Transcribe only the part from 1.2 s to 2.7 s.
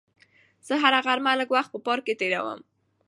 لږ وخت په پارک کې تېروم.